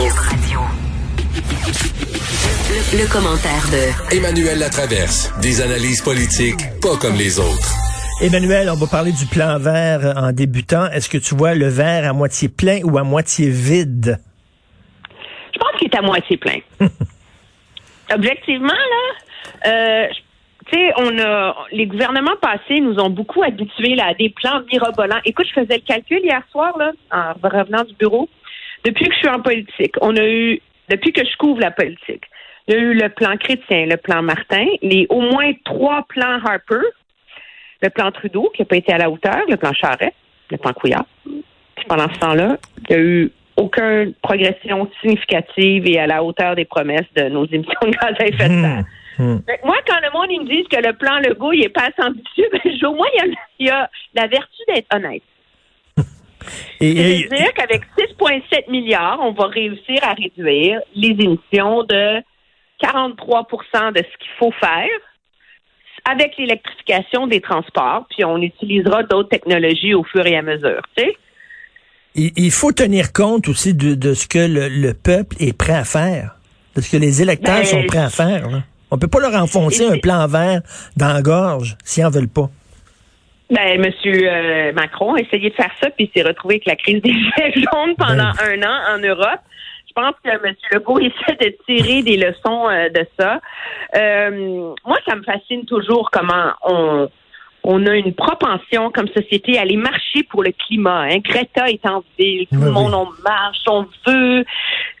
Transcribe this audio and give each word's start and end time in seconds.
Le, 0.00 0.06
commentaire 3.12 3.68
de 3.70 4.16
Emmanuel 4.16 4.58
Latraverse. 4.58 5.30
Des 5.42 5.60
analyses 5.60 6.00
politiques 6.00 6.62
pas 6.80 6.96
comme 6.98 7.16
les 7.16 7.38
autres. 7.38 7.74
Emmanuel, 8.22 8.70
on 8.70 8.76
va 8.76 8.86
parler 8.86 9.12
du 9.12 9.26
plan 9.26 9.58
vert 9.58 10.14
en 10.16 10.32
débutant. 10.32 10.86
Est-ce 10.86 11.10
que 11.10 11.18
tu 11.18 11.34
vois 11.34 11.54
le 11.54 11.68
verre 11.68 12.08
à 12.08 12.14
moitié 12.14 12.48
plein 12.48 12.80
ou 12.82 12.96
à 12.96 13.02
moitié 13.02 13.50
vide? 13.50 14.18
Je 15.52 15.58
pense 15.58 15.72
qu'il 15.78 15.88
est 15.88 15.96
à 15.98 16.00
moitié 16.00 16.38
plein. 16.38 16.60
Objectivement, 18.14 18.68
là, 18.68 19.12
euh, 19.66 20.06
tu 20.66 20.78
sais, 20.78 20.92
on 20.96 21.18
a 21.18 21.54
les 21.72 21.86
gouvernements 21.86 22.36
passés 22.40 22.80
nous 22.80 22.98
ont 23.00 23.10
beaucoup 23.10 23.42
habitués 23.42 23.96
là, 23.96 24.06
à 24.06 24.14
des 24.14 24.30
plans 24.30 24.62
mirobolants. 24.72 25.20
Écoute, 25.26 25.44
je 25.54 25.60
faisais 25.60 25.76
le 25.76 25.82
calcul 25.86 26.20
hier 26.24 26.42
soir 26.50 26.72
là, 26.78 26.92
en 27.12 27.34
revenant 27.46 27.84
du 27.84 27.92
bureau. 27.96 28.30
Depuis 28.84 29.06
que 29.06 29.14
je 29.14 29.18
suis 29.18 29.28
en 29.28 29.40
politique, 29.40 29.94
on 30.00 30.16
a 30.16 30.26
eu, 30.26 30.60
depuis 30.88 31.12
que 31.12 31.24
je 31.24 31.36
couvre 31.36 31.60
la 31.60 31.70
politique, 31.70 32.24
il 32.66 32.74
y 32.74 32.76
a 32.76 32.80
eu 32.80 32.94
le 32.94 33.08
plan 33.08 33.36
chrétien, 33.36 33.86
le 33.86 33.96
plan 33.96 34.22
Martin, 34.22 34.66
les 34.82 35.06
au 35.08 35.20
moins 35.20 35.52
trois 35.64 36.04
plans 36.08 36.38
Harper, 36.44 36.86
le 37.82 37.90
plan 37.90 38.10
Trudeau 38.12 38.50
qui 38.54 38.62
n'a 38.62 38.66
pas 38.66 38.76
été 38.76 38.92
à 38.92 38.98
la 38.98 39.10
hauteur, 39.10 39.42
le 39.48 39.56
plan 39.56 39.72
Charest, 39.72 40.14
le 40.50 40.56
plan 40.56 40.72
Couillard. 40.72 41.06
Puis 41.24 41.86
pendant 41.88 42.12
ce 42.12 42.18
temps-là, 42.18 42.58
il 42.88 42.96
n'y 42.96 43.02
a 43.02 43.04
eu 43.04 43.32
aucune 43.56 44.14
progression 44.22 44.90
significative 45.00 45.86
et 45.86 45.98
à 45.98 46.06
la 46.06 46.22
hauteur 46.22 46.54
des 46.54 46.64
promesses 46.64 47.12
de 47.16 47.24
nos 47.24 47.46
émissions 47.46 47.80
de 47.82 47.90
gaz 47.90 48.14
à 48.18 48.26
effet 48.26 48.48
de 48.48 48.60
serre. 48.60 48.84
Mmh, 49.18 49.24
mmh. 49.24 49.42
Moi, 49.64 49.76
quand 49.86 50.00
le 50.02 50.12
monde 50.12 50.28
ils 50.30 50.40
me 50.40 50.46
disent 50.46 50.68
que 50.68 50.80
le 50.86 50.94
plan 50.94 51.18
Legault 51.18 51.52
il 51.52 51.64
est 51.64 51.68
pas 51.68 51.88
assez 51.88 52.02
ambitieux, 52.02 52.48
ben, 52.52 52.86
au 52.86 52.94
moins 52.94 53.06
il 53.14 53.18
y, 53.18 53.20
a, 53.20 53.36
il 53.58 53.66
y 53.66 53.70
a 53.70 53.90
la 54.14 54.26
vertu 54.26 54.62
d'être 54.68 54.94
honnête. 54.94 55.22
C'est-à-dire 56.80 57.52
qu'avec 57.54 57.82
6,7 57.98 58.70
milliards, 58.70 59.18
on 59.20 59.32
va 59.32 59.46
réussir 59.46 59.98
à 60.02 60.14
réduire 60.14 60.80
les 60.94 61.10
émissions 61.10 61.84
de 61.84 62.22
43% 62.82 63.92
de 63.92 63.98
ce 63.98 64.18
qu'il 64.18 64.32
faut 64.38 64.52
faire 64.52 64.88
avec 66.10 66.36
l'électrification 66.38 67.26
des 67.26 67.40
transports, 67.40 68.06
puis 68.10 68.24
on 68.24 68.38
utilisera 68.38 69.02
d'autres 69.02 69.28
technologies 69.28 69.94
au 69.94 70.04
fur 70.04 70.26
et 70.26 70.36
à 70.36 70.42
mesure. 70.42 70.80
Tu 70.96 71.04
sais? 71.04 71.16
Il, 72.14 72.50
faut 72.50 72.72
tenir 72.72 73.12
compte 73.12 73.48
aussi 73.48 73.72
de, 73.74 74.14
ce 74.14 74.26
que 74.26 74.38
le, 74.38 74.92
peuple 74.94 75.36
est 75.38 75.56
prêt 75.56 75.74
à 75.74 75.84
faire, 75.84 76.36
de 76.74 76.80
ce 76.80 76.90
que 76.90 76.96
les 76.96 77.22
électeurs 77.22 77.60
ben, 77.60 77.64
sont 77.64 77.84
prêts 77.86 77.98
à 77.98 78.10
faire. 78.10 78.50
Là. 78.50 78.62
On 78.90 78.98
peut 78.98 79.08
pas 79.08 79.20
leur 79.20 79.34
enfoncer 79.40 79.86
un 79.86 79.98
plan 79.98 80.26
vert 80.26 80.60
dans 80.96 81.12
la 81.12 81.22
gorge 81.22 81.76
s'ils 81.84 82.04
en 82.04 82.10
veulent 82.10 82.28
pas. 82.28 82.50
Ben, 83.50 83.80
Monsieur 83.80 84.28
euh, 84.30 84.72
Macron 84.72 85.14
a 85.14 85.20
essayé 85.20 85.50
de 85.50 85.54
faire 85.54 85.72
ça, 85.80 85.90
puis 85.90 86.10
s'est 86.14 86.22
retrouvé 86.22 86.54
avec 86.54 86.66
la 86.66 86.76
crise 86.76 87.02
des 87.02 87.12
gilets 87.12 87.52
jaunes 87.54 87.96
pendant 87.96 88.30
ben 88.38 88.62
un 88.62 88.62
an 88.62 88.94
en 88.94 88.98
Europe. 88.98 89.40
Je 89.88 89.92
pense 89.92 90.14
que 90.22 90.30
M. 90.30 90.54
Legault 90.72 90.98
essaie 91.00 91.36
de 91.40 91.56
tirer 91.66 92.02
des 92.02 92.16
leçons 92.16 92.68
euh, 92.68 92.88
de 92.90 93.04
ça. 93.18 93.40
Euh, 93.96 94.72
moi, 94.84 94.98
ça 95.06 95.16
me 95.16 95.22
fascine 95.22 95.64
toujours 95.64 96.10
comment 96.12 96.52
on, 96.62 97.08
on 97.62 97.86
a 97.86 97.96
une 97.96 98.14
propension 98.14 98.90
comme 98.90 99.08
société 99.08 99.58
à 99.58 99.62
aller 99.62 99.76
marcher 99.76 100.22
pour 100.22 100.42
le 100.42 100.52
climat. 100.52 101.02
Hein. 101.10 101.18
Greta 101.18 101.68
est 101.68 101.84
en 101.86 102.02
ville, 102.18 102.46
tout 102.46 102.60
le 102.60 102.70
monde 102.70 102.94
on 102.94 103.08
marche, 103.22 103.58
on 103.66 103.86
veut, 104.06 104.44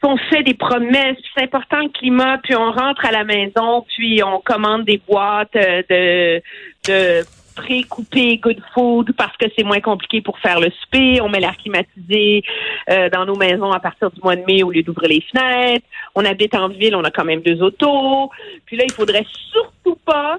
on 0.02 0.16
fait 0.16 0.42
des 0.42 0.54
promesses, 0.54 1.16
c'est 1.34 1.44
important 1.44 1.78
le 1.80 1.88
climat, 1.88 2.38
puis 2.42 2.54
on 2.56 2.70
rentre 2.72 3.04
à 3.06 3.12
la 3.12 3.24
maison, 3.24 3.84
puis 3.96 4.22
on 4.22 4.40
commande 4.40 4.84
des 4.84 5.00
boîtes 5.08 5.56
euh, 5.56 6.40
de, 6.88 7.22
de 7.60 7.66
pré-coupé 7.66 8.38
good 8.38 8.60
food 8.74 9.12
parce 9.16 9.36
que 9.36 9.46
c'est 9.56 9.64
moins 9.64 9.80
compliqué 9.80 10.20
pour 10.20 10.38
faire 10.38 10.60
le 10.60 10.70
souper. 10.82 11.20
On 11.20 11.28
met 11.28 11.40
l'air 11.40 11.56
climatisé 11.56 12.42
euh, 12.90 13.08
dans 13.10 13.24
nos 13.26 13.36
maisons 13.36 13.70
à 13.70 13.80
partir 13.80 14.10
du 14.10 14.20
mois 14.22 14.36
de 14.36 14.44
mai 14.44 14.62
au 14.62 14.70
lieu 14.70 14.82
d'ouvrir 14.82 15.08
les 15.08 15.24
fenêtres. 15.32 15.86
On 16.14 16.24
habite 16.24 16.54
en 16.54 16.68
ville, 16.68 16.94
on 16.94 17.04
a 17.04 17.10
quand 17.10 17.24
même 17.24 17.42
deux 17.42 17.62
autos. 17.62 18.30
Puis 18.66 18.76
là, 18.76 18.84
il 18.84 18.92
faudrait 18.92 19.26
surtout 19.52 19.98
pas 20.04 20.38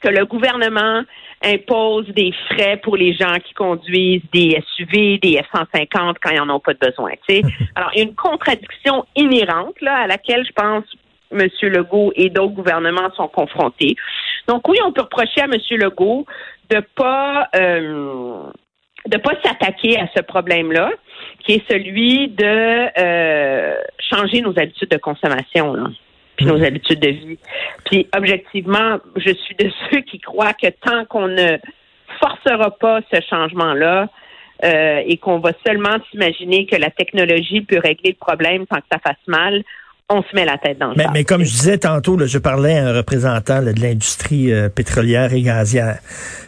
que 0.00 0.08
le 0.08 0.24
gouvernement 0.26 1.02
impose 1.44 2.06
des 2.08 2.32
frais 2.50 2.76
pour 2.82 2.96
les 2.96 3.14
gens 3.14 3.36
qui 3.44 3.54
conduisent 3.54 4.22
des 4.32 4.60
SUV, 4.76 5.18
des 5.18 5.40
F-150 5.52 6.14
quand 6.22 6.30
ils 6.30 6.38
n'en 6.38 6.56
ont 6.56 6.60
pas 6.60 6.74
de 6.74 6.78
besoin. 6.78 7.12
Alors, 7.74 7.90
il 7.94 7.98
y 7.98 8.00
a 8.00 8.04
une 8.04 8.14
contradiction 8.14 9.04
inhérente 9.16 9.80
là, 9.80 10.02
à 10.02 10.06
laquelle 10.06 10.44
je 10.46 10.52
pense 10.52 10.84
M. 11.32 11.48
Legault 11.62 12.12
et 12.14 12.30
d'autres 12.30 12.52
gouvernements 12.52 13.10
sont 13.16 13.28
confrontés. 13.28 13.96
Donc 14.48 14.68
oui, 14.68 14.78
on 14.84 14.92
peut 14.92 15.02
reprocher 15.02 15.40
à 15.40 15.44
M. 15.44 15.54
Legault 15.70 16.26
de 16.70 16.80
pas 16.94 17.48
euh, 17.54 18.42
de 19.06 19.16
pas 19.18 19.32
s'attaquer 19.44 19.98
à 19.98 20.06
ce 20.14 20.22
problème-là, 20.22 20.90
qui 21.40 21.54
est 21.54 21.68
celui 21.70 22.28
de 22.28 23.00
euh, 23.00 23.76
changer 23.98 24.40
nos 24.40 24.56
habitudes 24.58 24.90
de 24.90 24.98
consommation. 24.98 25.74
Là 25.74 25.88
puis 26.36 26.46
nos 26.46 26.62
habitudes 26.62 27.00
de 27.00 27.10
vie. 27.10 27.38
Puis 27.84 28.08
objectivement, 28.16 28.98
je 29.16 29.32
suis 29.34 29.54
de 29.54 29.70
ceux 29.90 30.00
qui 30.00 30.18
croient 30.18 30.54
que 30.54 30.68
tant 30.68 31.04
qu'on 31.04 31.28
ne 31.28 31.58
forcera 32.20 32.70
pas 32.70 33.00
ce 33.12 33.20
changement-là 33.28 34.08
euh, 34.64 35.02
et 35.06 35.16
qu'on 35.16 35.38
va 35.38 35.52
seulement 35.66 35.96
s'imaginer 36.10 36.66
que 36.66 36.76
la 36.76 36.90
technologie 36.90 37.62
peut 37.62 37.78
régler 37.78 38.10
le 38.10 38.24
problème 38.24 38.64
sans 38.72 38.80
que 38.80 38.86
ça 38.90 38.98
fasse 38.98 39.16
mal, 39.26 39.62
on 40.08 40.22
se 40.22 40.34
met 40.34 40.44
la 40.44 40.58
tête 40.58 40.78
dans 40.78 40.90
le 40.90 40.96
mais, 40.96 41.06
mais 41.12 41.24
comme 41.24 41.42
je 41.42 41.50
disais 41.50 41.78
tantôt, 41.78 42.16
là, 42.16 42.26
je 42.26 42.38
parlais 42.38 42.78
à 42.78 42.88
un 42.88 42.92
représentant 42.92 43.62
de 43.62 43.72
l'industrie 43.80 44.52
euh, 44.52 44.68
pétrolière 44.68 45.32
et 45.32 45.42
gazière. 45.42 45.98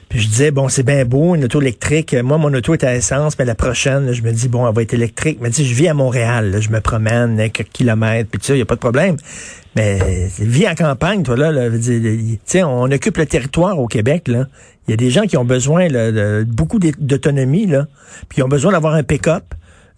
Puis 0.09 0.21
je 0.21 0.29
disais, 0.29 0.51
bon, 0.51 0.69
c'est 0.69 0.83
bien 0.83 1.05
beau, 1.05 1.35
une 1.35 1.45
auto 1.45 1.61
électrique. 1.61 2.15
Moi, 2.15 2.39
mon 2.39 2.53
auto 2.53 2.75
est 2.75 2.85
à 2.85 2.95
essence, 2.95 3.39
mais 3.39 3.45
la 3.45 3.55
prochaine, 3.55 4.13
je 4.13 4.23
me 4.23 4.33
dis, 4.33 4.49
bon, 4.49 4.69
elle 4.69 4.75
va 4.75 4.83
être 4.83 4.95
électrique. 4.95 5.39
Mais 5.41 5.51
tu 5.51 5.65
je 5.65 5.75
vis 5.75 5.89
à 5.89 5.95
Montréal, 5.95 6.57
je 6.61 6.71
me 6.71 6.81
promène 6.81 7.37
quelques 7.51 7.71
kilomètres, 7.71 8.31
puis 8.31 8.39
tu 8.39 8.47
sais, 8.47 8.53
il 8.53 8.57
n'y 8.57 8.63
a 8.63 8.67
pas 8.67 8.77
de 8.77 8.81
problème. 8.81 9.17
Mais 9.77 10.29
vis 10.39 10.69
en 10.69 10.75
campagne, 10.75 11.23
toi, 11.23 11.37
là, 11.37 11.51
là 11.51 11.71
tu 11.71 12.39
sais, 12.45 12.63
on 12.63 12.85
occupe 12.85 13.17
le 13.17 13.27
territoire 13.27 13.79
au 13.79 13.89
Québec, 13.89 14.29
là. 14.29 14.45
Il 14.87 14.91
y 14.91 14.95
a 14.95 14.99
des 14.99 15.11
gens 15.11 15.23
qui 15.23 15.39
ont 15.39 15.47
besoin 15.47 15.89
de 15.89 16.45
beaucoup 16.47 16.79
d'autonomie, 16.79 17.67
là, 17.67 17.87
puis 18.29 18.39
ils 18.39 18.43
ont 18.43 18.49
besoin 18.49 18.73
d'avoir 18.73 18.95
un 18.95 19.03
pick-up. 19.03 19.43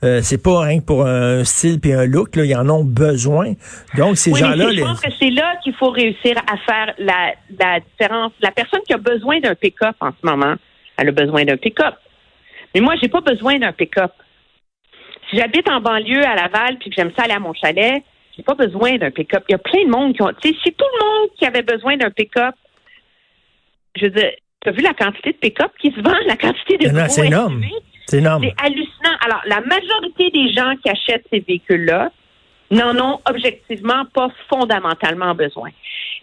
Euh, 0.03 0.21
c'est 0.23 0.43
pas 0.43 0.61
rien 0.61 0.81
que 0.81 0.85
pour 0.85 1.07
un 1.07 1.43
style 1.45 1.81
et 1.85 1.95
un 1.95 2.05
look, 2.07 2.37
là, 2.37 2.45
ils 2.45 2.55
en 2.55 2.69
ont 2.69 2.85
besoin. 2.85 3.55
Donc, 3.97 4.19
ces 4.19 4.35
gens-là... 4.35 4.71
Je 4.73 4.81
pense 4.81 5.01
que 5.01 5.11
c'est 5.19 5.31
là 5.31 5.57
qu'il 5.63 5.75
faut 5.75 5.91
réussir 5.91 6.37
à 6.39 6.57
faire 6.59 6.95
la, 6.99 7.35
la 7.59 7.81
différence. 7.81 8.33
La 8.41 8.51
personne 8.51 8.81
qui 8.87 8.93
a 8.93 8.99
besoin 8.99 9.41
d'un 9.41 9.55
pick-up 9.55 9.97
en 10.01 10.11
ce 10.11 10.27
moment, 10.27 10.55
elle 10.99 11.09
a 11.09 11.13
besoin 11.13 11.45
d'un 11.45 11.57
pick-up. 11.57 11.95
Mais 12.75 12.81
moi, 12.83 12.95
j'ai 13.01 13.09
pas 13.09 13.23
besoin 13.23 13.59
d'un 13.59 13.73
pick-up. 13.73 14.13
Si 15.31 15.39
j'habite 15.39 15.69
en 15.69 15.81
banlieue 15.81 16.25
à 16.25 16.35
Laval 16.35 16.77
puis 16.79 16.91
que 16.91 16.97
j'aime 16.97 17.11
ça 17.17 17.25
aller 17.25 17.33
à 17.33 17.41
mon 17.41 17.55
chalet, 17.55 18.03
j'ai 18.37 18.43
pas 18.43 18.55
besoin 18.55 18.99
d'un 18.99 19.11
pick-up. 19.11 19.45
Il 19.49 19.53
y 19.53 19.55
a 19.55 19.59
plein 19.59 19.85
de 19.85 19.91
monde 19.91 20.15
qui 20.15 20.23
ont. 20.23 20.31
Tu 20.43 20.51
sais, 20.51 20.55
si 20.63 20.73
tout 20.73 20.85
le 21.01 21.05
monde 21.05 21.31
qui 21.39 21.47
avait 21.47 21.63
besoin 21.63 21.97
d'un 21.97 22.11
pick-up, 22.11 22.55
je 23.97 24.05
veux 24.05 24.11
dire, 24.11 24.31
tu 24.63 24.69
as 24.69 24.73
vu 24.73 24.83
la 24.83 24.93
quantité 24.93 25.33
de 25.33 25.39
pick-up 25.39 25.73
qui 25.81 25.91
se 25.91 26.01
vend, 26.01 26.15
la 26.27 26.37
quantité 26.37 26.77
de 26.77 27.09
C'est 27.09 27.27
énorme. 27.27 27.63
C'est 28.07 28.19
énorme. 28.19 28.45
C'est 28.45 28.65
hallucinant. 28.65 29.17
Alors, 29.25 29.43
la 29.47 29.61
majorité 29.61 30.31
des 30.31 30.53
gens 30.53 30.75
qui 30.83 30.91
achètent 30.91 31.27
ces 31.33 31.41
véhicules-là 31.41 32.11
n'en 32.71 32.97
ont 32.99 33.21
objectivement 33.29 34.05
pas 34.13 34.29
fondamentalement 34.49 35.35
besoin. 35.35 35.71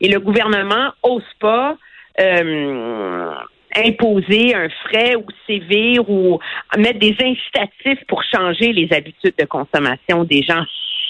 Et 0.01 0.09
le 0.09 0.19
gouvernement 0.19 0.91
ose 1.03 1.23
pas 1.39 1.77
euh, 2.19 3.33
imposer 3.75 4.53
un 4.53 4.69
frais 4.85 5.15
ou 5.15 5.25
sévir 5.47 6.09
ou 6.09 6.39
mettre 6.77 6.99
des 6.99 7.15
incitatifs 7.19 8.05
pour 8.07 8.23
changer 8.23 8.71
les 8.71 8.91
habitudes 8.93 9.35
de 9.37 9.45
consommation 9.45 10.23
des 10.23 10.43
gens. 10.43 10.63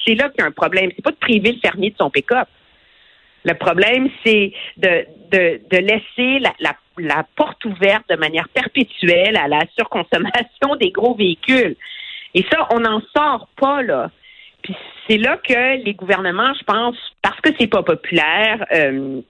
C'est 0.05 0.15
là 0.15 0.29
qu'il 0.29 0.41
y 0.41 0.43
a 0.43 0.47
un 0.47 0.51
problème. 0.51 0.91
C'est 0.95 1.03
pas 1.03 1.11
de 1.11 1.17
priver 1.17 1.53
le 1.53 1.59
fermier 1.59 1.91
de 1.91 1.97
son 1.97 2.09
pick-up. 2.09 2.47
Le 3.45 3.53
problème, 3.55 4.09
c'est 4.25 4.53
de, 4.77 5.05
de, 5.31 5.61
de 5.69 5.77
laisser 5.77 6.39
la, 6.39 6.53
la 6.59 6.73
la 6.97 7.25
porte 7.35 7.63
ouverte 7.65 8.03
de 8.09 8.15
manière 8.15 8.47
perpétuelle 8.49 9.37
à 9.37 9.47
la 9.47 9.61
surconsommation 9.77 10.75
des 10.79 10.91
gros 10.91 11.15
véhicules. 11.15 11.75
Et 12.33 12.45
ça, 12.51 12.67
on 12.71 12.79
n'en 12.79 13.01
sort 13.15 13.47
pas, 13.57 13.81
là. 13.81 14.11
Puis 14.61 14.75
c'est 15.07 15.17
là 15.17 15.37
que 15.37 15.83
les 15.83 15.93
gouvernements, 15.93 16.53
je 16.53 16.63
pense, 16.63 16.95
parce 17.21 17.39
que 17.41 17.49
c'est 17.59 17.67
pas 17.67 17.83
populaire, 17.83 18.65
euh, 18.73 19.21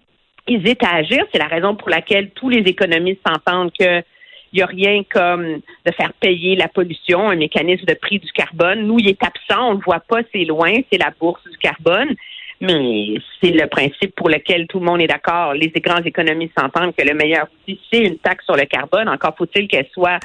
hésitent 0.48 0.84
à 0.84 0.96
agir. 0.96 1.26
C'est 1.32 1.40
la 1.40 1.48
raison 1.48 1.76
pour 1.76 1.90
laquelle 1.90 2.30
tous 2.32 2.50
les 2.50 2.60
économistes 2.60 3.22
s'entendent 3.26 3.72
que 3.78 4.04
il 4.52 4.58
n'y 4.58 4.62
a 4.62 4.68
rien 4.68 5.02
comme 5.10 5.62
de 5.84 5.92
faire 5.98 6.14
payer 6.14 6.56
la 6.56 6.68
pollution, 6.68 7.28
un 7.28 7.36
mécanisme 7.36 7.86
de 7.86 7.96
prix 7.96 8.20
du 8.20 8.32
carbone. 8.34 8.86
Nous, 8.86 9.00
il 9.00 9.10
est 9.10 9.24
absent, 9.24 9.70
on 9.70 9.72
ne 9.72 9.78
le 9.78 9.84
voit 9.84 10.02
pas, 10.02 10.20
c'est 10.32 10.46
loin, 10.46 10.74
c'est 10.92 11.00
la 11.00 11.12
bourse 11.20 11.42
du 11.50 11.58
carbone. 11.58 12.16
Mais 12.64 13.16
c'est 13.42 13.52
le 13.52 13.68
principe 13.68 14.16
pour 14.16 14.30
lequel 14.30 14.68
tout 14.68 14.80
le 14.80 14.86
monde 14.86 15.02
est 15.02 15.08
d'accord. 15.08 15.54
Les 15.54 15.68
grandes 15.68 16.08
économies 16.08 16.50
s'entendent 16.58 16.96
que 16.96 17.06
le 17.06 17.14
meilleur 17.14 17.48
outil, 17.52 17.78
c'est 17.92 18.00
une 18.00 18.18
taxe 18.18 18.46
sur 18.46 18.56
le 18.56 18.64
carbone. 18.66 19.10
Encore 19.10 19.36
faut-il 19.38 19.68
qu'elle 19.68 19.88
soit 19.94 20.20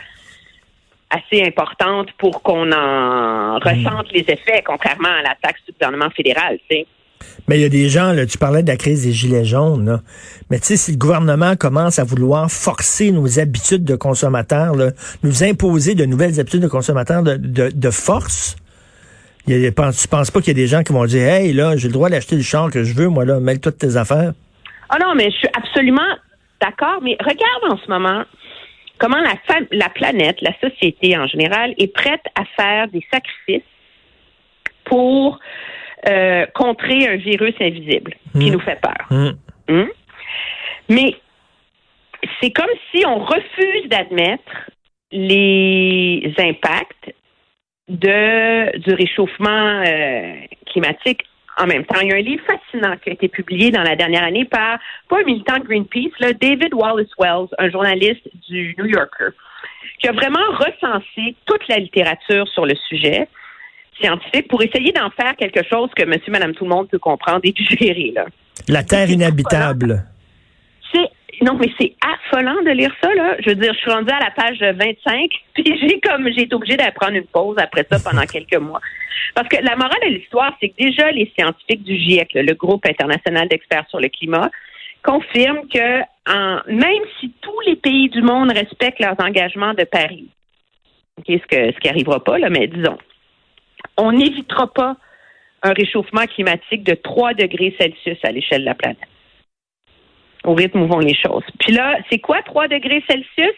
assez 1.11 1.43
importante 1.43 2.11
pour 2.17 2.43
qu'on 2.43 2.71
en 2.71 3.59
ressente 3.59 4.13
les 4.13 4.21
effets, 4.21 4.63
contrairement 4.65 5.09
à 5.09 5.23
la 5.23 5.35
taxe 5.43 5.61
du 5.67 5.73
gouvernement 5.73 6.11
fédéral. 6.11 6.61
Mais 7.49 7.59
il 7.59 7.63
y 7.63 7.65
a 7.65 7.69
des 7.69 7.89
gens, 7.89 8.13
là, 8.13 8.25
tu 8.25 8.39
parlais 8.39 8.63
de 8.63 8.69
la 8.69 8.77
crise 8.77 9.05
des 9.05 9.13
gilets 9.13 9.45
jaunes, 9.45 9.85
là. 9.85 10.01
mais 10.49 10.61
tu 10.61 10.67
sais, 10.67 10.77
si 10.77 10.93
le 10.93 10.99
gouvernement 10.99 11.57
commence 11.57 11.99
à 11.99 12.05
vouloir 12.05 12.49
forcer 12.53 13.11
nos 13.11 13.41
habitudes 13.41 13.85
de 13.85 13.97
consommateurs, 13.97 14.77
là, 14.77 14.93
nous 15.25 15.43
imposer 15.43 15.97
de 15.97 16.05
nouvelles 16.05 16.39
habitudes 16.39 16.63
de 16.63 16.69
consommateurs 16.69 17.25
de, 17.25 17.37
de, 17.37 17.71
de 17.75 17.91
force, 17.91 18.55
il 19.49 19.63
y 19.63 19.67
a, 19.67 19.71
tu 19.71 20.09
penses 20.09 20.31
pas 20.31 20.41
qu'il 20.41 20.49
y 20.49 20.61
a 20.61 20.63
des 20.63 20.67
gens 20.67 20.83
qui 20.83 20.93
vont 20.93 21.07
dire, 21.07 21.27
hey, 21.27 21.53
là, 21.53 21.77
j'ai 21.77 21.89
le 21.89 21.95
droit 21.95 22.11
d'acheter 22.11 22.37
le 22.37 22.43
char 22.43 22.71
que 22.71 22.85
je 22.85 22.95
veux, 22.95 23.09
moi, 23.09 23.25
là, 23.25 23.41
mêle 23.41 23.61
toutes 23.61 23.79
tes 23.79 23.97
affaires? 23.97 24.33
Ah 24.91 24.97
non, 25.01 25.15
mais 25.15 25.31
je 25.31 25.37
suis 25.37 25.49
absolument 25.55 26.17
d'accord, 26.61 27.01
mais 27.03 27.17
regarde 27.21 27.73
en 27.73 27.79
ce 27.79 27.89
moment 27.89 28.25
comment 28.99 29.21
la, 29.21 29.35
la 29.71 29.89
planète, 29.89 30.41
la 30.43 30.53
société 30.61 31.17
en 31.17 31.27
général, 31.27 31.75
est 31.79 31.93
prête 31.93 32.25
à 32.35 32.45
faire 32.57 32.89
des 32.89 33.05
sacrifices 33.13 33.63
pour 34.85 35.39
euh, 36.09 36.47
contrer 36.55 37.07
un 37.09 37.17
virus 37.17 37.55
invisible 37.61 38.15
qui 38.33 38.51
hmm. 38.51 38.53
nous 38.53 38.61
fait 38.61 38.81
peur. 38.81 39.07
Hmm. 39.11 39.31
Hmm? 39.69 39.89
Mais 40.89 41.15
c'est 42.41 42.51
comme 42.51 42.71
si 42.93 43.05
on 43.07 43.19
refuse 43.19 43.89
d'admettre 43.89 44.71
les 45.13 46.35
impacts 46.39 47.15
de, 47.89 48.79
du 48.79 48.95
réchauffement 48.95 49.83
euh, 49.85 50.35
climatique 50.67 51.23
en 51.59 51.67
même 51.67 51.85
temps. 51.85 52.01
Il 52.01 52.09
y 52.09 52.13
a 52.13 52.17
un 52.17 52.21
livre 52.21 52.43
fascinant 52.47 52.97
qui 53.03 53.11
a 53.11 53.13
été 53.13 53.29
publié 53.29 53.71
dans 53.71 53.83
la 53.83 53.97
dernière 53.97 54.25
année 54.25 54.45
par, 54.45 54.79
pas 55.09 55.21
un 55.21 55.25
militant 55.25 55.59
de 55.59 55.65
Greenpeace, 55.65 56.13
là, 56.21 56.33
David 56.33 56.75
Wallace 56.75 57.11
Wells, 57.19 57.49
un 57.59 57.71
journaliste 57.71 58.29
du 58.49 58.75
New 58.79 58.87
Yorker, 58.87 59.31
qui 60.01 60.09
a 60.09 60.13
vraiment 60.13 60.47
recensé 60.53 61.35
toute 61.47 61.67
la 61.69 61.79
littérature 61.79 62.47
sur 62.49 62.65
le 62.65 62.75
sujet 62.89 63.29
scientifique 64.01 64.49
pour 64.49 64.63
essayer 64.63 64.93
d'en 64.93 65.11
faire 65.11 65.35
quelque 65.37 65.67
chose 65.69 65.91
que 65.97 66.05
monsieur, 66.05 66.31
madame, 66.31 66.55
tout 66.55 66.65
le 66.65 66.71
monde 66.71 66.89
peut 66.89 67.01
comprendre 67.01 67.41
et 67.43 67.53
digérer. 67.53 68.13
Là. 68.15 68.27
La 68.69 68.85
Terre 68.85 69.11
inhabitable. 69.11 70.05
Non, 71.43 71.55
mais 71.55 71.71
c'est 71.79 71.95
affolant 72.01 72.63
de 72.63 72.71
lire 72.71 72.95
ça, 73.03 73.15
là. 73.15 73.37
Je 73.41 73.51
veux 73.51 73.55
dire, 73.55 73.73
je 73.73 73.79
suis 73.79 73.91
rendue 73.91 74.11
à 74.11 74.19
la 74.19 74.31
page 74.31 74.59
25, 74.61 75.31
puis 75.55 75.79
j'ai 75.81 76.01
comme 76.01 76.29
j'ai 76.33 76.43
été 76.43 76.55
obligée 76.55 76.77
d'apprendre 76.77 77.15
une 77.15 77.27
pause 77.27 77.57
après 77.59 77.87
ça 77.91 77.99
pendant 77.99 78.27
quelques 78.33 78.57
mois. 78.57 78.81
Parce 79.35 79.49
que 79.49 79.63
la 79.63 79.77
morale 79.77 80.01
de 80.05 80.15
l'histoire, 80.15 80.53
c'est 80.61 80.71
que 80.71 80.77
déjà 80.79 81.11
les 81.11 81.31
scientifiques 81.39 81.83
du 81.83 81.97
GIEC, 81.97 82.31
le 82.35 82.55
groupe 82.55 82.87
international 82.87 83.49
d'experts 83.49 83.87
sur 83.89 84.01
le 84.01 84.09
climat, 84.09 84.51
confirment 85.03 85.69
que 85.69 86.01
en, 86.29 86.61
même 86.67 87.05
si 87.21 87.33
tous 87.41 87.61
les 87.67 87.77
pays 87.77 88.09
du 88.09 88.23
monde 88.23 88.53
respectent 88.53 89.01
leurs 89.01 89.19
engagements 89.21 89.75
de 89.75 89.85
Paris, 89.85 90.29
ce, 91.27 91.33
que, 91.33 91.73
ce 91.73 91.79
qui 91.79 91.89
arrivera 91.89 92.23
pas, 92.23 92.39
là, 92.39 92.51
mais 92.51 92.67
disons, 92.67 92.99
on 93.97 94.13
n'évitera 94.13 94.73
pas 94.73 94.97
un 95.63 95.73
réchauffement 95.73 96.27
climatique 96.27 96.85
de 96.85 96.95
3 96.95 97.35
degrés 97.35 97.75
Celsius 97.79 98.19
à 98.23 98.31
l'échelle 98.31 98.61
de 98.61 98.67
la 98.67 98.75
planète. 98.75 98.99
Au 100.45 100.55
rythme 100.55 100.83
où 100.83 100.87
vont 100.87 101.01
les 101.01 101.15
choses. 101.15 101.45
Puis 101.59 101.73
là, 101.73 101.99
c'est 102.11 102.19
quoi 102.19 102.43
3 102.43 102.69
degrés 102.69 103.03
Celsius? 103.09 103.57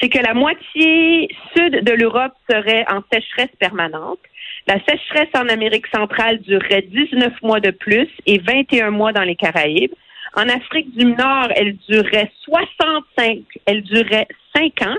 C'est 0.00 0.08
que 0.08 0.18
la 0.18 0.34
moitié 0.34 1.28
sud 1.56 1.82
de 1.82 1.92
l'Europe 1.92 2.34
serait 2.48 2.84
en 2.88 3.00
sécheresse 3.12 3.54
permanente. 3.58 4.20
La 4.66 4.78
sécheresse 4.84 5.30
en 5.34 5.48
Amérique 5.48 5.86
centrale 5.88 6.38
durerait 6.40 6.82
19 6.82 7.42
mois 7.42 7.58
de 7.60 7.70
plus 7.70 8.08
et 8.26 8.38
21 8.38 8.90
mois 8.90 9.12
dans 9.12 9.22
les 9.22 9.34
Caraïbes. 9.34 9.94
En 10.36 10.48
Afrique 10.48 10.96
du 10.96 11.06
Nord, 11.06 11.48
elle 11.56 11.76
durerait 11.88 12.30
65, 12.44 13.38
elle 13.66 13.82
durerait 13.82 14.28
5 14.54 14.82
ans. 14.82 14.98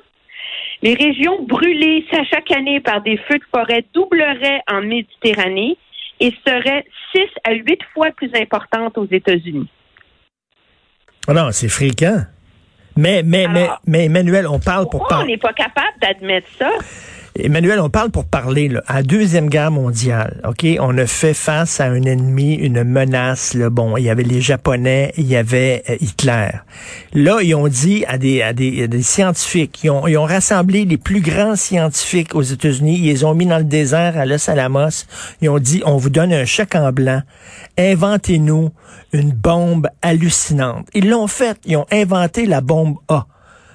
Les 0.81 0.95
régions 0.95 1.43
brûlées 1.43 2.05
chaque 2.29 2.51
année 2.51 2.79
par 2.79 3.01
des 3.01 3.17
feux 3.17 3.37
de 3.37 3.45
forêt 3.53 3.85
doubleraient 3.93 4.63
en 4.69 4.81
Méditerranée 4.81 5.77
et 6.19 6.33
seraient 6.45 6.85
6 7.15 7.21
à 7.43 7.53
8 7.53 7.79
fois 7.93 8.11
plus 8.11 8.31
importantes 8.35 8.97
aux 8.97 9.07
États-Unis. 9.09 9.69
Oh 11.27 11.33
non, 11.33 11.49
c'est 11.51 11.69
fréquent. 11.69 12.25
Mais, 12.95 13.23
mais, 13.23 13.47
mais, 13.47 13.69
mais, 13.85 14.05
Emmanuel, 14.05 14.47
on 14.47 14.59
parle 14.59 14.89
pour 14.89 15.07
parler. 15.07 15.23
On 15.23 15.27
n'est 15.27 15.37
pas 15.37 15.53
capable 15.53 15.93
d'admettre 16.01 16.47
ça? 16.57 16.69
Emmanuel, 17.43 17.79
on 17.79 17.89
parle 17.89 18.11
pour 18.11 18.25
parler. 18.25 18.69
Là, 18.69 18.83
à 18.87 18.95
la 18.95 19.03
Deuxième 19.03 19.49
Guerre 19.49 19.71
mondiale, 19.71 20.41
OK, 20.47 20.65
on 20.79 20.97
a 20.97 21.05
fait 21.05 21.33
face 21.33 21.79
à 21.79 21.85
un 21.85 22.01
ennemi, 22.01 22.55
une 22.55 22.83
menace. 22.83 23.53
Là, 23.53 23.69
bon, 23.69 23.97
il 23.97 24.03
y 24.03 24.09
avait 24.09 24.23
les 24.23 24.41
Japonais, 24.41 25.13
il 25.17 25.27
y 25.27 25.35
avait 25.35 25.83
euh, 25.89 25.95
Hitler. 25.99 26.49
Là, 27.13 27.39
ils 27.41 27.55
ont 27.55 27.67
dit 27.67 28.03
à 28.07 28.17
des, 28.17 28.41
à 28.41 28.53
des, 28.53 28.87
des 28.87 29.01
scientifiques, 29.01 29.83
ils 29.83 29.89
ont, 29.89 30.07
ils 30.07 30.17
ont, 30.17 30.25
rassemblé 30.25 30.85
les 30.85 30.97
plus 30.97 31.21
grands 31.21 31.55
scientifiques 31.55 32.35
aux 32.35 32.41
États-Unis, 32.41 32.99
ils 32.99 33.05
les 33.05 33.23
ont 33.23 33.33
mis 33.33 33.45
dans 33.45 33.57
le 33.57 33.63
désert 33.63 34.17
à 34.17 34.25
Los 34.25 34.49
Alamos. 34.49 35.05
Ils 35.41 35.49
ont 35.49 35.59
dit, 35.59 35.81
on 35.85 35.97
vous 35.97 36.09
donne 36.09 36.33
un 36.33 36.45
chèque 36.45 36.75
en 36.75 36.91
blanc, 36.91 37.21
inventez-nous 37.77 38.71
une 39.11 39.31
bombe 39.31 39.87
hallucinante. 40.01 40.87
Ils 40.93 41.09
l'ont 41.09 41.27
fait, 41.27 41.57
ils 41.65 41.77
ont 41.77 41.85
inventé 41.91 42.45
la 42.45 42.61
bombe 42.61 42.97
A. 43.07 43.25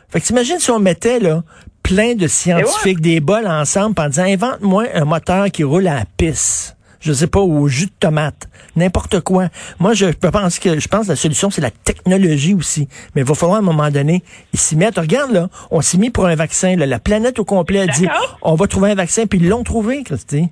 Fait 0.09 0.21
que 0.21 0.27
t'imagines 0.27 0.61
si 0.61 0.71
on 0.71 0.79
mettait 0.79 1.19
là 1.19 1.43
plein 1.85 2.15
de 2.15 2.27
scientifiques 2.27 3.01
des 3.01 3.21
bols 3.21 3.47
ensemble 3.47 3.95
en 4.01 4.09
disant 4.09 4.25
invente-moi 4.25 4.87
un 4.95 5.05
moteur 5.05 5.47
qui 5.53 5.63
roule 5.63 5.87
à 5.87 5.95
la 5.95 6.05
pisse. 6.17 6.77
Je 7.01 7.13
sais 7.13 7.27
pas, 7.27 7.41
au 7.41 7.69
jus 7.69 7.85
de 7.85 7.93
tomate, 8.01 8.49
n'importe 8.77 9.21
quoi. 9.21 9.49
Moi, 9.79 9.93
je 9.93 10.07
pense 10.07 10.59
que 10.59 10.81
je 10.81 10.89
pense 10.89 11.05
que 11.05 11.11
la 11.11 11.17
solution, 11.17 11.51
c'est 11.51 11.61
la 11.61 11.71
technologie 11.71 12.55
aussi. 12.55 12.89
Mais 13.15 13.21
il 13.21 13.27
va 13.27 13.35
falloir 13.35 13.57
à 13.57 13.59
un 13.59 13.63
moment 13.63 13.91
donné 13.91 14.23
s'y 14.55 14.75
mettre. 14.75 15.03
Regarde, 15.03 15.31
là, 15.33 15.49
on 15.71 15.83
s'est 15.83 15.99
mis 15.99 16.09
pour 16.09 16.25
un 16.25 16.35
vaccin. 16.35 16.75
la 16.77 16.99
planète 16.99 17.39
au 17.39 17.45
complet 17.45 17.81
a 17.81 17.87
dit 17.87 18.09
on 18.41 18.55
va 18.55 18.67
trouver 18.67 18.93
un 18.93 18.95
vaccin, 18.95 19.27
puis 19.27 19.39
ils 19.39 19.49
l'ont 19.51 19.65
trouvé, 19.65 20.03
Christy. 20.03 20.49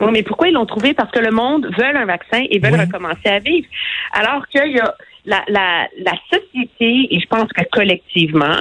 Oui, 0.00 0.08
mais 0.10 0.22
pourquoi 0.22 0.48
ils 0.48 0.54
l'ont 0.54 0.64
trouvé? 0.64 0.94
Parce 0.94 1.10
que 1.10 1.18
le 1.18 1.32
monde 1.32 1.66
veut 1.76 1.84
un 1.84 2.06
vaccin 2.06 2.42
et 2.50 2.58
veut 2.58 2.74
recommencer 2.74 3.28
à 3.28 3.38
vivre. 3.38 3.66
Alors 4.14 4.46
qu'il 4.48 4.72
y 4.72 4.80
a 4.80 4.94
la, 5.26 5.44
la, 5.48 5.86
la 5.98 6.12
société, 6.32 7.08
et 7.14 7.20
je 7.20 7.26
pense 7.26 7.48
que 7.52 7.62
collectivement, 7.70 8.56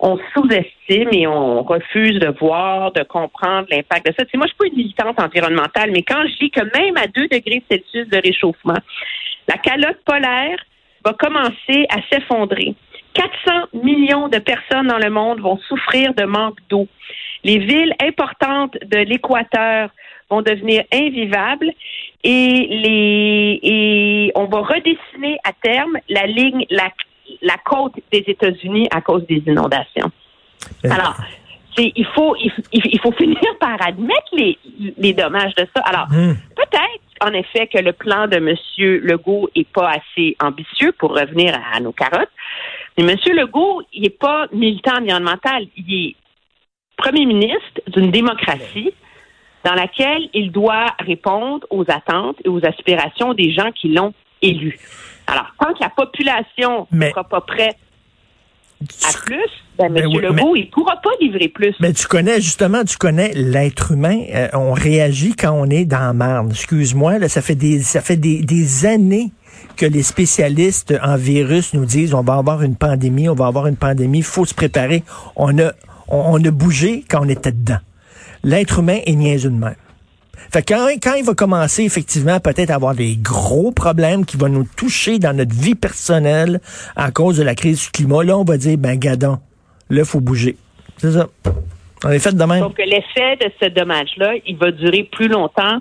on 0.00 0.18
sous-estime 0.34 1.10
et 1.12 1.26
on 1.26 1.62
refuse 1.62 2.18
de 2.18 2.34
voir, 2.40 2.90
de 2.92 3.02
comprendre 3.02 3.66
l'impact 3.70 4.06
de 4.06 4.14
ça. 4.18 4.24
moi, 4.34 4.46
je 4.46 4.50
suis 4.50 4.56
pas 4.56 4.66
une 4.66 4.76
militante 4.76 5.20
environnementale, 5.20 5.90
mais 5.92 6.02
quand 6.02 6.22
je 6.26 6.38
dis 6.38 6.50
que 6.50 6.62
même 6.78 6.96
à 6.96 7.06
2 7.06 7.28
degrés 7.28 7.62
Celsius 7.70 8.08
de 8.08 8.16
réchauffement, 8.16 8.78
la 9.46 9.58
calotte 9.58 10.00
polaire 10.04 10.58
va 11.04 11.12
commencer 11.12 11.86
à 11.90 12.00
s'effondrer. 12.10 12.74
400 13.14 13.68
millions 13.82 14.28
de 14.28 14.38
personnes 14.38 14.86
dans 14.86 14.98
le 14.98 15.10
monde 15.10 15.40
vont 15.40 15.58
souffrir 15.68 16.14
de 16.14 16.24
manque 16.24 16.58
d'eau. 16.68 16.86
Les 17.44 17.58
villes 17.58 17.94
importantes 18.00 18.76
de 18.82 18.98
l'équateur 18.98 19.90
vont 20.30 20.42
devenir 20.42 20.84
invivables 20.92 21.72
et 22.22 23.22
on 24.34 24.44
va 24.44 24.60
redessiner 24.60 25.38
à 25.44 25.52
terme 25.52 25.98
la 26.08 26.26
ligne 26.26 26.64
la 26.70 26.90
la 27.42 27.56
côte 27.64 27.94
des 28.12 28.24
États-Unis 28.26 28.88
à 28.90 29.00
cause 29.00 29.26
des 29.26 29.42
inondations. 29.46 30.10
Euh. 30.84 30.90
Alors, 30.90 31.16
il 31.78 32.06
faut, 32.14 32.36
il, 32.36 33.00
faut 33.00 33.12
finir 33.18 33.38
par 33.58 33.76
admettre 33.80 34.28
les, 34.32 34.58
les 34.98 35.12
dommages 35.12 35.54
de 35.54 35.66
ça. 35.74 35.82
Alors, 35.84 36.08
hmm. 36.10 36.34
peut-être, 36.56 37.26
en 37.26 37.32
effet, 37.32 37.66
que 37.66 37.78
le 37.78 37.92
plan 37.92 38.26
de 38.26 38.36
M. 38.36 38.56
Legault 38.78 39.48
est 39.54 39.68
pas 39.68 39.90
assez 39.90 40.36
ambitieux 40.42 40.92
pour 40.98 41.10
revenir 41.10 41.58
à, 41.72 41.80
nos 41.80 41.92
carottes. 41.92 42.30
Mais 42.98 43.04
M. 43.04 43.18
Legault, 43.34 43.82
il 43.92 44.02
n'est 44.02 44.10
pas 44.10 44.46
militant 44.52 44.98
environnemental. 44.98 45.66
Il 45.76 45.94
est 45.94 46.16
premier 46.96 47.24
ministre 47.24 47.80
d'une 47.88 48.10
démocratie 48.10 48.92
dans 49.64 49.74
laquelle 49.74 50.28
il 50.34 50.50
doit 50.50 50.86
répondre 50.98 51.66
aux 51.70 51.84
attentes 51.88 52.36
et 52.44 52.48
aux 52.48 52.64
aspirations 52.64 53.34
des 53.34 53.52
gens 53.52 53.70
qui 53.72 53.88
l'ont 53.88 54.14
élu. 54.42 54.78
Alors, 55.30 55.46
tant 55.58 55.72
que 55.72 55.80
la 55.80 55.90
population 55.90 56.86
ne 56.90 57.08
sera 57.08 57.24
pas 57.24 57.40
prête 57.40 57.76
à 59.04 59.12
plus, 59.12 59.50
ben, 59.78 59.94
M. 59.94 60.10
Legault, 60.10 60.56
il 60.56 60.64
ne 60.64 60.70
pourra 60.70 60.96
pas 60.96 61.10
livrer 61.20 61.48
plus. 61.48 61.74
Mais 61.80 61.92
tu 61.92 62.06
connais, 62.06 62.40
justement, 62.40 62.82
tu 62.84 62.96
connais 62.96 63.32
l'être 63.34 63.92
humain. 63.92 64.24
Euh, 64.32 64.48
on 64.54 64.72
réagit 64.72 65.34
quand 65.34 65.52
on 65.52 65.66
est 65.66 65.84
dans 65.84 66.16
marne. 66.16 66.50
Excuse-moi, 66.50 67.18
là, 67.18 67.28
ça 67.28 67.42
fait 67.42 67.54
des, 67.54 67.80
ça 67.82 68.00
fait 68.00 68.16
des, 68.16 68.42
des 68.42 68.86
années 68.86 69.32
que 69.76 69.86
les 69.86 70.02
spécialistes 70.02 70.94
en 71.02 71.16
virus 71.16 71.74
nous 71.74 71.84
disent 71.84 72.14
on 72.14 72.22
va 72.22 72.34
avoir 72.34 72.62
une 72.62 72.76
pandémie, 72.76 73.28
on 73.28 73.34
va 73.34 73.46
avoir 73.46 73.66
une 73.66 73.76
pandémie, 73.76 74.18
il 74.18 74.24
faut 74.24 74.44
se 74.44 74.54
préparer. 74.54 75.02
On 75.36 75.58
a, 75.58 75.72
on, 76.08 76.42
a 76.42 76.50
bougé 76.50 77.04
quand 77.08 77.24
on 77.24 77.28
était 77.28 77.52
dedans. 77.52 77.78
L'être 78.42 78.78
humain 78.78 78.98
est 79.04 79.14
niaiseux 79.14 79.50
de 79.50 79.56
même. 79.56 79.74
Fait 80.52 80.62
que 80.62 80.74
quand, 80.74 80.88
quand 81.00 81.14
il 81.14 81.24
va 81.24 81.34
commencer 81.34 81.84
effectivement 81.84 82.40
peut-être 82.40 82.70
à 82.70 82.74
avoir 82.74 82.94
des 82.94 83.16
gros 83.16 83.70
problèmes 83.70 84.26
qui 84.26 84.36
vont 84.36 84.48
nous 84.48 84.66
toucher 84.76 85.18
dans 85.18 85.36
notre 85.36 85.54
vie 85.54 85.76
personnelle 85.76 86.60
à 86.96 87.12
cause 87.12 87.38
de 87.38 87.44
la 87.44 87.54
crise 87.54 87.84
du 87.84 87.90
climat, 87.90 88.24
là, 88.24 88.36
on 88.36 88.44
va 88.44 88.56
dire, 88.56 88.76
ben, 88.76 88.98
gadon, 88.98 89.38
Là, 89.90 90.04
faut 90.04 90.20
bouger. 90.20 90.56
C'est 90.98 91.10
ça. 91.10 91.26
On 92.04 92.10
est 92.10 92.20
fait 92.20 92.34
de 92.34 92.44
même. 92.44 92.60
Donc, 92.60 92.78
l'effet 92.78 93.36
de 93.36 93.50
ce 93.60 93.68
dommage-là, 93.68 94.34
il 94.46 94.56
va 94.56 94.70
durer 94.70 95.04
plus 95.04 95.28
longtemps. 95.28 95.80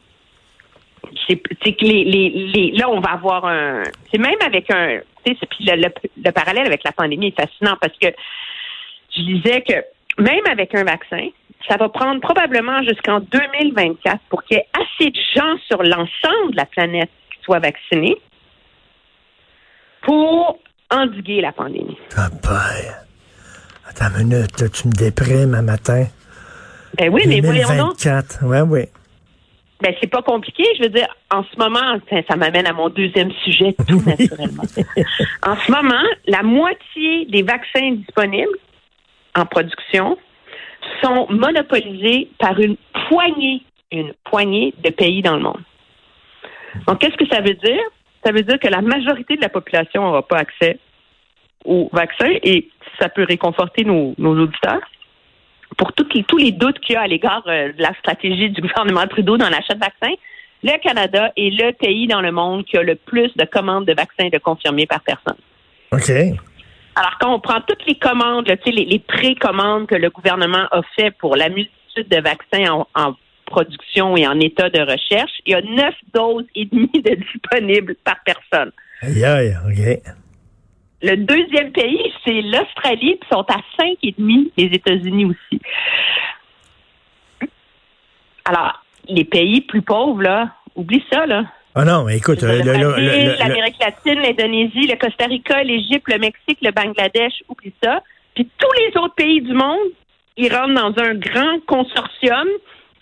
C'est 1.28 1.38
que 1.38 1.86
les, 1.86 2.04
les, 2.04 2.30
les, 2.54 2.72
là, 2.72 2.90
on 2.90 3.00
va 3.00 3.12
avoir 3.12 3.46
un. 3.46 3.84
C'est 4.12 4.18
même 4.18 4.36
avec 4.46 4.70
un. 4.72 5.00
Puis 5.24 5.38
le, 5.66 5.76
le, 5.76 5.90
le 6.26 6.32
parallèle 6.32 6.66
avec 6.66 6.84
la 6.84 6.92
pandémie 6.92 7.28
est 7.28 7.40
fascinant 7.40 7.78
parce 7.80 7.94
que 8.00 8.08
je 9.16 9.22
disais 9.22 9.62
que 9.62 10.22
même 10.22 10.46
avec 10.50 10.74
un 10.76 10.84
vaccin, 10.84 11.28
ça 11.68 11.78
va 11.78 11.90
prendre 11.90 12.22
probablement 12.22 12.82
jusqu'en 12.84 13.20
2024 13.20 14.20
pour 14.30 14.44
qu'il 14.44 14.58
y 14.58 14.60
ait 14.60 14.68
assez 14.74 15.12
de 15.12 15.20
gens 15.36 15.58
sur 15.68 15.84
l'ensemble 15.84 16.52
de 16.52 16.58
la 16.58 16.66
planète 16.66 17.10
qui 17.32 17.44
soient 17.44 17.60
vaccinés 17.60 18.18
pour 20.02 20.60
endiguer 20.92 21.42
la 21.42 21.52
pandémie. 21.52 21.98
Ah, 22.18 22.30
boy. 22.42 22.92
Attends 23.88 24.20
une 24.20 24.28
minute, 24.28 24.60
là, 24.60 24.70
tu 24.70 24.88
me 24.88 24.94
déprimes 24.94 25.54
un 25.54 25.62
matin. 25.62 26.06
Ben 26.98 27.10
oui, 27.12 27.24
mais 27.28 27.42
voyons 27.42 27.68
donc. 27.68 27.98
2024, 28.02 28.46
ouais, 28.46 28.62
oui. 28.62 28.86
Ben, 29.82 29.94
c'est 30.02 30.10
pas 30.10 30.22
compliqué. 30.22 30.64
Je 30.78 30.84
veux 30.84 30.90
dire, 30.90 31.08
en 31.32 31.44
ce 31.44 31.58
moment, 31.58 32.00
ça, 32.10 32.18
ça 32.30 32.36
m'amène 32.36 32.68
à 32.68 32.74
mon 32.74 32.90
deuxième 32.90 33.32
sujet, 33.44 33.76
tout 33.88 34.02
naturellement. 34.06 34.64
en 35.44 35.56
ce 35.56 35.72
moment, 35.72 36.04
la 36.28 36.44
moitié 36.44 37.26
des 37.28 37.44
vaccins 37.44 37.92
disponibles 37.92 38.58
en 39.36 39.46
production 39.46 40.18
sont 41.02 41.28
monopolisés 41.30 42.30
par 42.40 42.60
une 42.60 42.76
poignée, 43.08 43.62
une 43.92 44.14
poignée 44.24 44.74
de 44.84 44.90
pays 44.90 45.22
dans 45.22 45.36
le 45.36 45.44
monde. 45.44 45.62
Donc, 46.88 47.00
qu'est-ce 47.00 47.18
que 47.18 47.28
ça 47.28 47.42
veut 47.42 47.56
dire? 47.56 47.82
Ça 48.24 48.32
veut 48.32 48.44
dire 48.44 48.60
que 48.60 48.68
la 48.68 48.82
majorité 48.82 49.36
de 49.36 49.42
la 49.42 49.50
population 49.50 50.04
n'aura 50.04 50.28
pas 50.28 50.38
accès 50.38 50.78
au 51.66 51.90
vaccin 51.92 52.30
et 52.44 52.70
ça 53.00 53.10
peut 53.10 53.24
réconforter 53.24 53.84
nos, 53.84 54.14
auditeurs. 54.18 54.82
Pour 55.78 55.94
tous 55.94 56.08
les, 56.14 56.24
tous 56.24 56.38
les 56.38 56.52
doutes 56.52 56.80
qu'il 56.80 56.94
y 56.94 56.98
a 56.98 57.02
à 57.02 57.08
l'égard 57.08 57.44
euh, 57.48 57.72
de 57.72 57.82
la 57.82 57.94
stratégie 58.00 58.50
du 58.50 58.62
gouvernement 58.62 59.08
Trudeau 59.08 59.38
dans 59.38 59.50
l'achat 59.50 59.76
de 59.76 59.80
vaccins, 59.80 60.16
le 60.64 60.78
Canada 60.82 61.32
est 61.38 61.52
le 61.52 61.72
pays 61.72 62.08
dans 62.08 62.22
le 62.22 62.32
monde 62.32 62.66
qui 62.66 62.78
a 62.78 62.84
le 62.84 62.96
plus 62.96 63.32
de 63.38 63.46
commandes 63.46 63.86
de 63.86 63.94
vaccins 63.94 64.30
de 64.30 64.38
confirmés 64.40 64.88
par 64.88 65.02
personne. 65.02 65.38
OK. 65.92 66.12
Alors, 67.00 67.18
quand 67.18 67.34
on 67.34 67.40
prend 67.40 67.62
toutes 67.62 67.86
les 67.88 67.96
commandes, 67.96 68.46
là, 68.50 68.56
les, 68.66 68.84
les 68.84 69.00
précommandes 69.00 69.88
que 69.88 69.96
le 69.96 70.10
gouvernement 70.10 70.68
a 70.70 70.82
fait 70.98 71.12
pour 71.12 71.38
la 71.38 71.48
multitude 71.48 72.10
de 72.10 72.22
vaccins 72.22 72.74
en, 72.74 72.88
en 72.94 73.16
production 73.46 74.18
et 74.18 74.28
en 74.28 74.38
état 74.42 74.70
de 74.70 74.82
recherche, 74.82 75.32
il 75.46 75.54
y 75.54 75.56
a 75.56 75.62
neuf 75.62 75.96
doses 76.14 76.46
et 76.56 76.66
demie 76.66 76.90
de 76.92 77.16
disponibles 77.16 77.96
par 78.04 78.18
personne. 78.26 78.74
Aïe, 79.02 79.24
aïe, 79.24 79.56
OK. 79.66 80.14
Le 81.02 81.16
deuxième 81.16 81.72
pays, 81.72 82.12
c'est 82.26 82.42
l'Australie, 82.42 83.16
puis 83.16 83.30
ils 83.32 83.34
sont 83.34 83.46
à 83.48 83.62
cinq 83.78 83.98
et 84.04 84.14
demi, 84.18 84.52
les 84.58 84.66
États-Unis 84.66 85.24
aussi. 85.24 85.62
Alors, 88.44 88.84
les 89.08 89.24
pays 89.24 89.62
plus 89.62 89.84
pauvres, 89.84 90.22
là, 90.22 90.50
oublie 90.76 91.02
ça, 91.10 91.26
là. 91.26 91.46
Ah 91.76 91.86
non, 91.86 92.04
mais 92.04 92.18
écoute, 92.18 92.42
l'Amérique 92.42 93.76
latine, 93.80 94.20
l'Indonésie, 94.22 94.88
le 94.88 94.96
Costa 94.98 95.26
Rica, 95.26 95.64
l'Égypte, 95.64 96.08
le 96.08 96.18
Mexique, 96.20 96.58
le 96.62 96.72
Bangladesh, 96.72 97.34
oublie 97.48 97.74
ça. 97.84 98.02
Puis 98.36 98.50
tous 98.58 98.72
les 98.80 99.00
autres 99.00 99.16
pays 99.16 99.42
du 99.42 99.54
monde, 99.54 99.78
ils 100.38 100.54
rentrent 100.54 100.74
dans 100.74 101.04
un 101.04 101.14
grand 101.14 101.60
consortium 101.68 102.48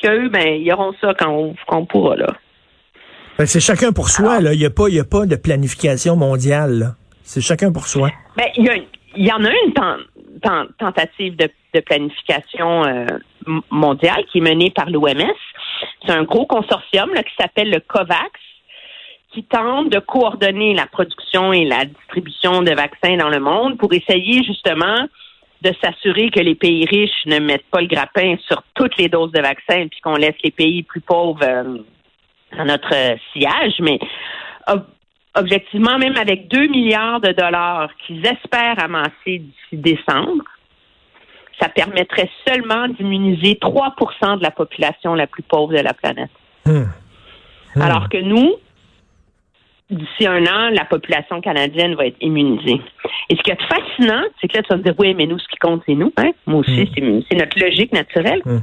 qu'eux, 0.02 0.30
ben, 0.30 0.62
ils 0.62 0.72
auront 0.74 0.94
ça 1.02 1.14
quand 1.18 1.30
on, 1.32 1.56
quand 1.68 1.78
on 1.80 1.86
pourra, 1.86 2.16
là. 2.18 2.28
Ben, 3.38 3.46
c'est 3.46 3.60
chacun 3.60 3.92
pour 3.92 4.10
soi, 4.10 4.42
là. 4.42 4.54
Il 4.54 4.60
n'y 4.60 4.66
a, 4.66 4.70
pas- 4.70 4.90
y 4.90 5.00
a 5.00 5.04
pas 5.06 5.26
de 5.26 5.36
planification 5.36 6.16
mondiale, 6.16 6.80
là. 6.80 6.96
C'est 7.24 7.42
chacun 7.42 7.72
pour 7.72 7.88
soi. 7.88 8.10
Ben, 8.36 8.48
il 8.58 8.66
y, 9.16 9.24
y 9.26 9.32
en 9.32 9.44
a 9.44 9.50
une 9.66 9.74
ten- 9.74 10.06
ten- 10.42 10.68
tentative 10.80 11.36
de, 11.36 11.50
de 11.74 11.80
planification 11.82 12.86
euh, 12.86 13.06
mondiale 13.70 14.24
qui 14.32 14.40
est 14.40 14.42
menée 14.42 14.72
par 14.72 14.90
l'OMS. 14.90 15.24
C'est 16.06 16.12
un 16.12 16.24
gros 16.24 16.46
consortium 16.46 17.14
là, 17.14 17.24
qui 17.24 17.34
s'appelle 17.40 17.70
le 17.70 17.80
COVAX, 17.80 18.32
qui 19.38 19.44
tente 19.44 19.90
de 19.92 20.00
coordonner 20.00 20.74
la 20.74 20.88
production 20.88 21.54
et 21.54 21.64
la 21.64 21.86
distribution 21.86 22.64
de 22.64 22.72
vaccins 22.72 23.18
dans 23.18 23.30
le 23.30 23.40
monde 23.40 23.78
pour 23.78 23.94
essayer 23.94 24.44
justement 24.44 25.08
de 25.62 25.72
s'assurer 25.80 26.32
que 26.32 26.40
les 26.40 26.56
pays 26.56 26.86
riches 26.86 27.24
ne 27.28 27.38
mettent 27.38 27.70
pas 27.70 27.82
le 27.82 27.88
grappin 27.88 28.36
sur 28.48 28.64
toutes 28.74 28.98
les 28.98 29.10
doses 29.10 29.32
de 29.32 29.40
vaccins 29.40 29.88
puis 29.90 30.00
qu'on 30.02 30.16
laisse 30.16 30.36
les 30.44 30.50
pays 30.50 30.82
plus 30.82 31.02
pauvres 31.02 31.44
euh, 31.44 31.78
dans 32.58 32.66
notre 32.66 32.92
euh, 32.96 33.16
sillage. 33.32 33.76
Mais 33.80 34.00
ob- 34.66 34.88
objectivement, 35.36 36.00
même 36.00 36.18
avec 36.18 36.48
2 36.48 36.66
milliards 36.70 37.22
de 37.22 37.32
dollars 37.32 37.92
qu'ils 38.08 38.26
espèrent 38.26 38.84
amasser 38.84 39.12
d'ici 39.40 39.74
décembre, 39.74 40.46
ça 41.62 41.70
permettrait 41.70 42.30
seulement 42.48 42.88
d'immuniser 42.88 43.54
3% 43.62 44.40
de 44.40 44.44
la 44.44 44.52
population 44.52 45.14
la 45.14 45.28
plus 45.28 45.44
pauvre 45.44 45.74
de 45.74 45.82
la 45.84 45.94
planète. 45.94 46.32
Hmm. 46.66 46.86
Hmm. 47.76 47.82
Alors 47.82 48.10
que 48.10 48.18
nous, 48.18 48.56
d'ici 49.90 50.28
un 50.28 50.46
an, 50.46 50.70
la 50.72 50.86
population 50.86 51.40
canadienne 51.42 51.96
va 51.96 52.08
être 52.08 52.18
immunisée. 52.22 52.82
Et 53.30 53.36
ce 53.36 53.42
qui 53.42 53.52
est 53.52 53.62
fascinant, 53.64 54.24
c'est 54.42 54.48
que 54.50 54.58
là, 54.58 54.64
tu 54.64 54.70
vas 54.70 54.78
me 54.78 54.84
dire, 54.84 54.94
oui, 54.98 55.14
mais 55.14 55.26
nous, 55.26 55.40
ce 55.40 55.48
qui 55.48 55.58
compte, 55.58 55.82
c'est 55.86 55.96
nous. 55.96 56.12
Hein? 56.18 56.32
Moi 56.46 56.60
aussi, 56.60 56.90
Mm. 56.98 57.22
c'est- 57.30 57.36
notre 57.38 57.60
logique 57.60 57.94
naturelle. 57.94 58.42
Mm. 58.46 58.60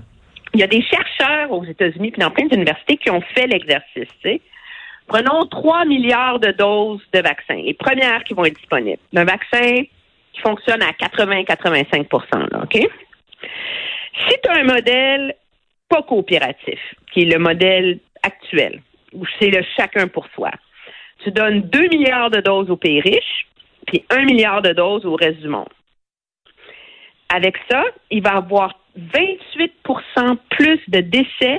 Il 0.55 0.61
y 0.61 0.63
a 0.63 0.67
des 0.67 0.83
chercheurs 0.83 1.51
aux 1.51 1.65
États-Unis 1.65 2.11
puis 2.13 2.21
dans 2.21 2.31
plein 2.31 2.47
d'universités 2.47 2.97
qui 2.99 3.11
ont 3.11 3.23
fait 3.35 3.47
l'exercice. 3.47 4.09
Prenons 5.07 5.45
3 5.47 5.85
milliards 5.85 6.39
de 6.39 6.53
doses 6.53 7.03
de 7.13 7.21
vaccins, 7.21 7.57
les 7.57 7.75
premières 7.75 8.23
qui 8.25 8.35
vont 8.35 8.45
être 8.45 8.57
disponibles. 8.57 9.01
Un 9.17 9.25
vaccin 9.25 9.83
qui 10.33 10.41
fonctionne 10.41 10.83
à 10.83 10.93
80-85 10.93 12.53
là, 12.53 12.63
OK? 12.63 12.75
Si 14.29 14.35
tu 14.43 14.51
as 14.51 14.61
un 14.61 14.65
modèle 14.65 15.35
pas 15.89 16.03
coopératif, 16.03 16.81
qui 17.13 17.23
est 17.23 17.33
le 17.33 17.39
modèle 17.39 17.99
actuel, 18.23 18.81
où 19.13 19.25
c'est 19.39 19.51
le 19.51 19.63
chacun 19.77 20.09
pour 20.09 20.27
soi, 20.35 20.51
tu 21.25 21.31
donnes 21.33 21.63
2 21.63 21.89
milliards 21.89 22.31
de 22.31 22.41
doses 22.41 22.71
aux 22.71 22.77
pays 22.77 23.01
riches, 23.01 23.47
puis 23.87 24.05
1 24.11 24.25
milliard 24.25 24.63
de 24.63 24.73
doses 24.73 25.05
au 25.05 25.17
reste 25.17 25.41
du 25.41 25.49
monde. 25.49 25.69
Avec 27.35 27.57
ça, 27.71 27.83
il 28.11 28.23
va 28.23 28.35
y 28.35 28.37
avoir 28.37 28.79
28% 28.97 30.37
plus 30.51 30.79
de 30.89 31.01
décès 31.01 31.59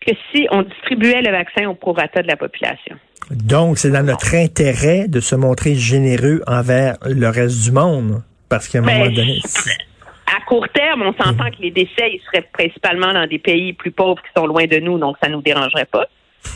que 0.00 0.12
si 0.32 0.46
on 0.50 0.62
distribuait 0.62 1.22
le 1.22 1.30
vaccin 1.30 1.68
au 1.68 1.74
prorata 1.74 2.22
de 2.22 2.28
la 2.28 2.36
population. 2.36 2.96
Donc, 3.30 3.78
c'est 3.78 3.90
dans 3.90 4.04
notre 4.04 4.34
intérêt 4.34 5.06
de 5.08 5.20
se 5.20 5.34
montrer 5.34 5.74
généreux 5.74 6.40
envers 6.46 6.96
le 7.04 7.28
reste 7.28 7.62
du 7.64 7.72
monde. 7.72 8.22
Parce 8.48 8.68
qu'à 8.68 8.78
un 8.78 8.82
Ben, 8.82 8.98
moment 8.98 9.10
donné, 9.10 9.38
c'est- 9.44 9.76
À 10.34 10.40
court 10.46 10.68
terme, 10.70 11.02
on 11.02 11.12
s'entend 11.22 11.50
que 11.50 11.60
les 11.60 11.70
décès, 11.70 12.10
ils 12.12 12.20
seraient 12.26 12.46
principalement 12.52 13.12
dans 13.12 13.26
des 13.26 13.38
pays 13.38 13.72
plus 13.74 13.90
pauvres 13.90 14.22
qui 14.22 14.28
sont 14.36 14.46
loin 14.46 14.66
de 14.66 14.78
nous, 14.78 14.98
donc 14.98 15.16
ça 15.22 15.28
nous 15.28 15.42
dérangerait 15.42 15.84
pas. 15.86 16.06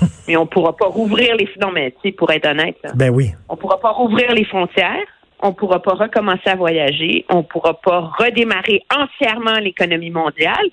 Mais 0.29 0.37
on 0.37 0.47
pourra 0.47 0.77
pas 0.77 0.87
rouvrir 0.87 1.37
les... 1.37 1.49
Non, 1.61 1.73
mais 1.73 1.91
tu 1.91 2.09
sais, 2.09 2.13
pour 2.13 2.31
être 2.31 2.47
honnête, 2.47 2.77
là, 2.85 2.93
ben 2.95 3.11
oui. 3.11 3.31
on 3.49 3.57
pourra 3.57 3.81
pas 3.81 3.91
rouvrir 3.91 4.33
les 4.33 4.45
frontières, 4.45 5.07
on 5.41 5.53
pourra 5.53 5.83
pas 5.83 5.95
recommencer 5.95 6.49
à 6.49 6.55
voyager, 6.55 7.25
on 7.29 7.43
pourra 7.43 7.75
pas 7.75 8.13
redémarrer 8.19 8.83
entièrement 8.91 9.59
l'économie 9.59 10.11
mondiale 10.11 10.69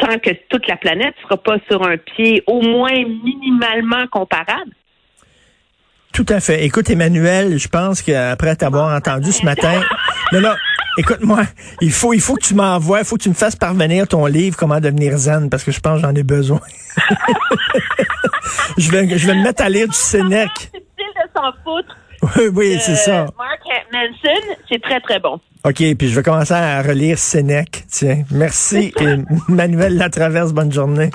tant 0.00 0.18
que 0.18 0.30
toute 0.48 0.66
la 0.66 0.76
planète 0.76 1.14
sera 1.22 1.36
pas 1.36 1.56
sur 1.70 1.86
un 1.86 1.96
pied 1.96 2.42
au 2.46 2.60
moins 2.62 2.92
minimalement 3.24 4.06
comparable. 4.10 4.72
Tout 6.12 6.26
à 6.28 6.40
fait. 6.40 6.64
Écoute, 6.64 6.90
Emmanuel, 6.90 7.58
je 7.58 7.68
pense 7.68 8.02
qu'après 8.02 8.56
t'avoir 8.56 8.96
entendu 8.96 9.30
ce 9.30 9.44
matin, 9.44 9.80
non, 10.32 10.40
non, 10.40 10.54
écoute-moi, 10.98 11.42
il 11.80 11.92
faut, 11.92 12.12
il 12.12 12.20
faut 12.20 12.34
que 12.34 12.42
tu 12.44 12.54
m'envoies, 12.54 13.00
il 13.00 13.04
faut 13.04 13.16
que 13.16 13.22
tu 13.22 13.28
me 13.28 13.34
fasses 13.34 13.56
parvenir 13.56 14.06
ton 14.08 14.26
livre 14.26 14.56
Comment 14.56 14.80
devenir 14.80 15.16
zen, 15.16 15.50
parce 15.50 15.64
que 15.64 15.72
je 15.72 15.80
pense 15.80 16.00
que 16.00 16.06
j'en 16.06 16.14
ai 16.14 16.22
besoin. 16.22 16.60
je 18.78 18.90
vais, 18.90 19.18
je 19.18 19.26
vais 19.26 19.34
me 19.34 19.42
mettre 19.42 19.62
à 19.62 19.68
lire 19.68 19.88
du 19.88 19.96
Sénèque. 19.96 20.50
C'est 20.72 20.80
difficile 20.80 21.12
de 21.16 21.30
s'en 21.34 21.52
foutre. 21.64 21.96
Oui, 22.22 22.48
oui, 22.54 22.78
c'est 22.80 22.96
ça. 22.96 23.26
Mark 23.38 23.60
Manson, 23.92 24.56
c'est 24.68 24.82
très, 24.82 25.00
très 25.00 25.18
bon. 25.20 25.40
OK, 25.64 25.74
puis 25.74 26.08
je 26.08 26.14
vais 26.14 26.22
commencer 26.22 26.54
à 26.54 26.82
relire 26.82 27.18
Sénèque. 27.18 27.84
Tiens, 27.88 28.24
merci. 28.30 28.92
Et 29.00 29.16
Emmanuel 29.48 29.96
Latraverse, 29.96 30.52
bonne 30.52 30.72
journée. 30.72 31.10